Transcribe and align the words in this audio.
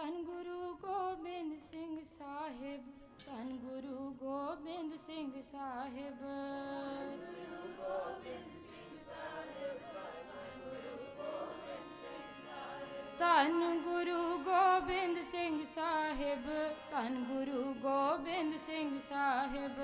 ਧੰਨ 0.00 0.22
ਗੁਰੂ 0.24 0.74
ਗੋਬਿੰਦ 0.74 1.56
ਸਿੰਘ 1.62 2.00
ਸਾਹਿਬ, 2.18 2.84
ਧੰਨ 3.18 3.56
ਗੁਰੂ 3.56 4.10
ਗੋਬਿੰਦ 4.20 4.94
ਸਿੰਘ 4.96 5.42
ਸਾਹਿਬ। 5.42 6.20
ਧੰਨ 13.18 13.80
ਗੁਰੂ 13.80 14.38
ਗੋਬਿੰਦ 14.38 15.22
ਸਿੰਘ 15.24 15.64
ਸਾਹਿਬ, 15.74 16.48
ਧੰਨ 16.90 17.24
ਗੁਰੂ 17.24 17.74
ਗੋਬਿੰਦ 17.82 18.56
ਸਿੰਘ 18.56 18.98
ਸਾਹਿਬ। 19.08 19.76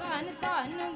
ਧੰਨ 0.00 0.34
ਧੰਨ 0.42 0.92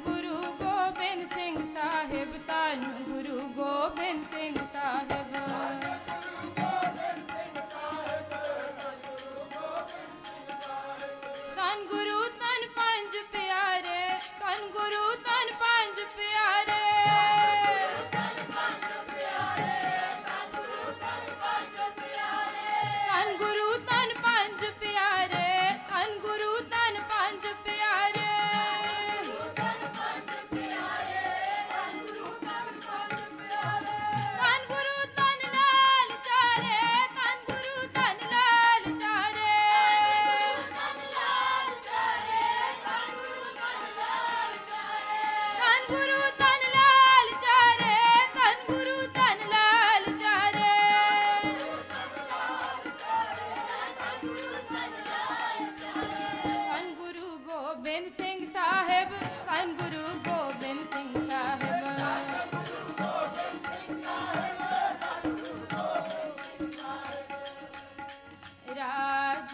राज 68.76 69.48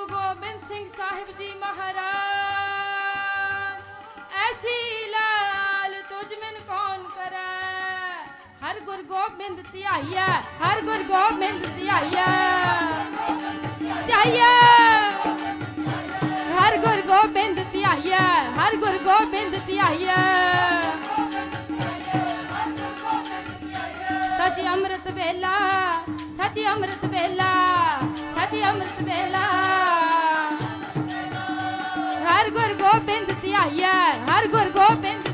ਗੁਰੂ 0.00 0.12
ਗੋਬਿੰਦ 0.12 0.60
ਸਿੰਘ 0.68 0.84
ਸਾਹਿਬ 0.96 1.26
ਜੀ 1.38 1.46
ਮਹਾਰਾਜ। 1.60 2.04
ਐਸੀ 4.42 4.76
ਲਾਲ 5.10 5.94
ਤੁਝ 6.08 6.28
ਮਨ 6.34 6.56
ਕੌਣ 6.68 7.02
ਕਰੈ? 7.16 7.50
ਹਰ 8.62 8.80
ਗੁਰ 8.80 9.02
ਗੋਬਿੰਦ 9.02 9.58
ਧਿਆਈਐ, 9.72 10.28
ਹਰ 10.62 10.80
ਗੁਰ 10.80 11.02
ਗੋਬਿੰਦ 11.02 11.66
ਧਿਆਈਐ। 11.76 12.24
ਧਿਆਈਐ! 14.06 14.54
ਹਰ 16.58 16.76
ਗੁਰ 16.76 17.02
ਗੋਬਿੰਦ 17.02 17.60
ਧਿਆਈਐ, 17.72 18.24
ਹਰ 18.58 18.76
ਗੁਰ 18.76 18.98
ਗੋਬਿੰਦ 18.98 19.58
ਧਿਆਈਐ। 19.66 20.16
ਸੱਚ 24.38 24.60
ਅੰਮ੍ਰਿਤ 24.66 25.06
ਵੇਲਾ 25.08 25.54
ਸਤਿ 26.50 26.66
ਅੰਮ੍ਰਿਤ 26.68 27.04
ਵੇਲਾ 27.04 27.48
ਸਤਿ 28.36 28.62
ਅੰਮ੍ਰਿਤ 28.68 29.00
ਵੇਲਾ। 29.02 29.42
ਹਰ 32.24 32.50
ਗੁਰ 32.50 32.72
ਗੋਬਿੰਦ 32.80 33.30
ਧਿਆਈਐ 33.42 33.92
ਹਰ 34.28 34.46
ਗੁਰ 34.46 34.70
ਗੋਬਿੰਦ 34.70 35.28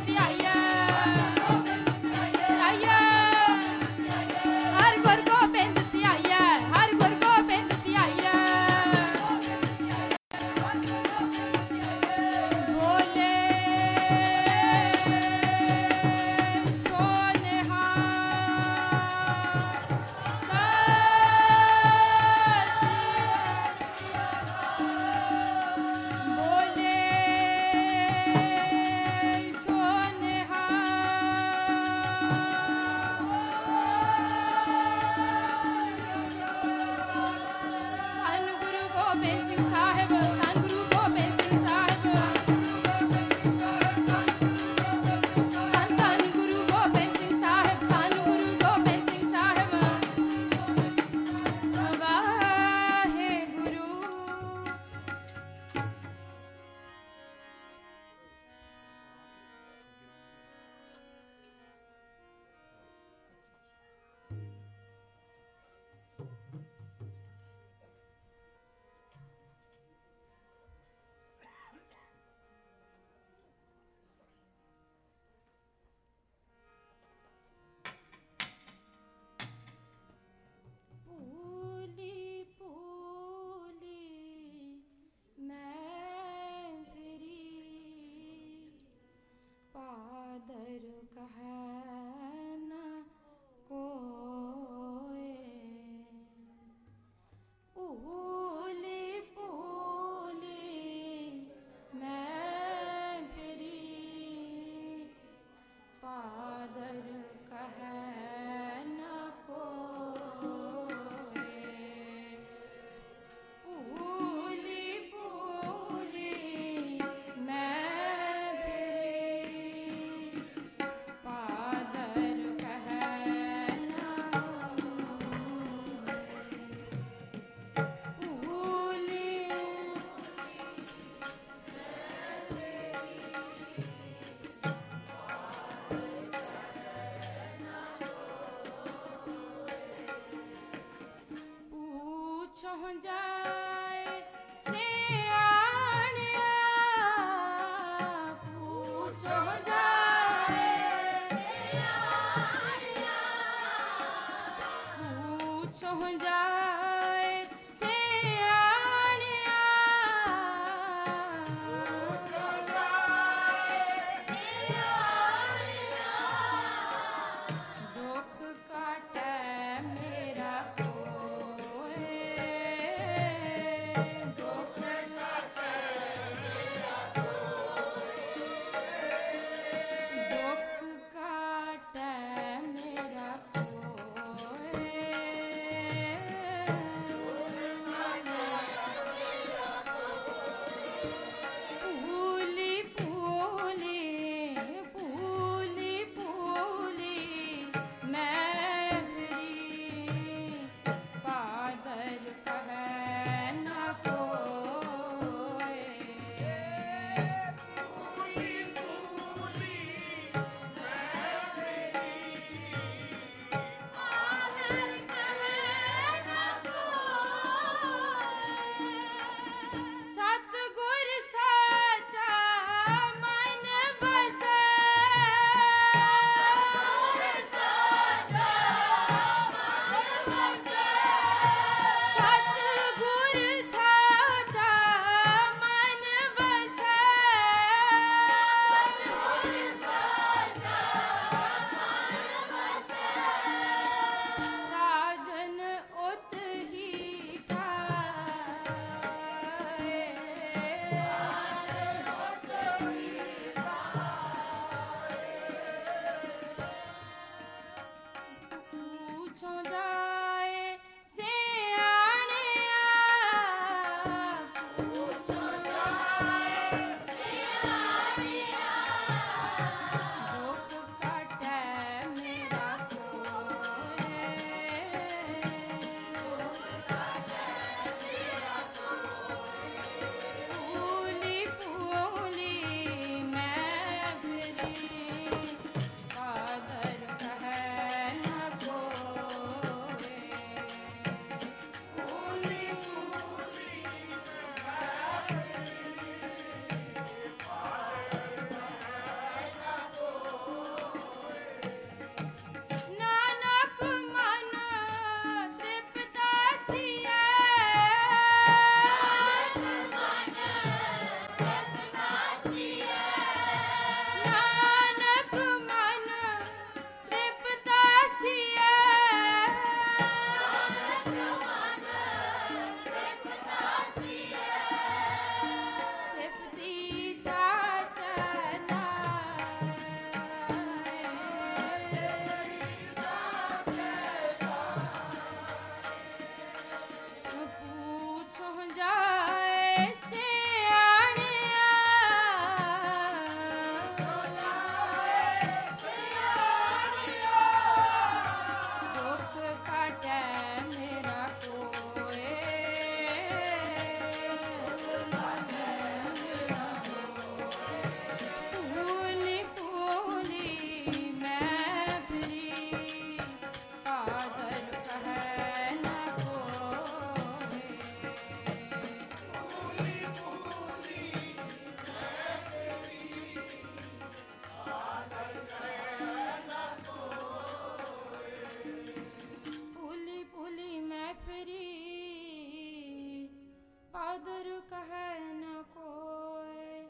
ਗੁਰ 384.47 384.61
ਕਹੈ 384.71 385.19
ਨ 385.21 385.63
ਕੋਏ 385.75 386.83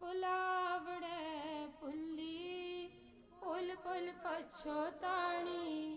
ਪੁਲਾਵੜੈ 0.00 1.66
ਪੁੱਲੀ 1.80 2.88
ਪੁਲ 3.40 3.74
ਪੁਲ 3.76 4.10
ਪਛੋਤਾਣੀ 4.24 5.96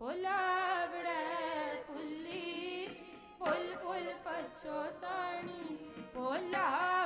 ਪੁਲਾਵੜੈ 0.00 1.74
ਪੁੱਲੀ 1.88 2.86
ਪੁਲ 3.38 3.74
ਪੁਲ 3.76 4.12
ਪਛੋਤਾਣੀ 4.24 5.76
ਪੁਲਾ 6.14 6.99